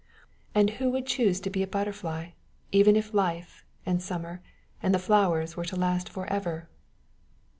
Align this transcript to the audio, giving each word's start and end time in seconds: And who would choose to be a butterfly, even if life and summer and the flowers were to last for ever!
And 0.55 0.71
who 0.71 0.89
would 0.89 1.05
choose 1.05 1.39
to 1.41 1.51
be 1.51 1.61
a 1.61 1.67
butterfly, 1.67 2.29
even 2.71 2.95
if 2.95 3.13
life 3.13 3.63
and 3.85 4.01
summer 4.01 4.41
and 4.81 4.95
the 4.95 4.97
flowers 4.97 5.55
were 5.55 5.65
to 5.65 5.75
last 5.75 6.09
for 6.09 6.25
ever! 6.25 6.67